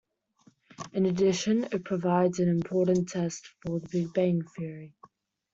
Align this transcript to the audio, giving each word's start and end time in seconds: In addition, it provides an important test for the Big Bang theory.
In 0.93 1.05
addition, 1.05 1.65
it 1.65 1.85
provides 1.85 2.39
an 2.39 2.49
important 2.49 3.09
test 3.09 3.45
for 3.61 3.79
the 3.81 3.87
Big 3.91 4.13
Bang 4.15 4.41
theory. 4.57 4.95